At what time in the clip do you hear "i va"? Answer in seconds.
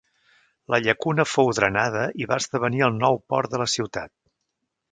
2.23-2.39